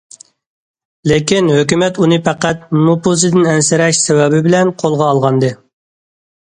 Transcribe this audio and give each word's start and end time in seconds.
لېكىن 1.11 1.51
ھۆكۈمەت 1.57 1.99
ئۇنى 2.05 2.19
پەقەت« 2.29 2.65
نوپۇزىدىن 2.87 3.47
ئەنسىرەش» 3.53 4.03
سەۋەبى 4.09 4.43
بىلەن 4.51 4.75
قولغا 4.83 5.11
ئالغانىدى. 5.15 5.57